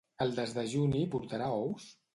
[0.25, 1.91] El desdejuni portarà ous?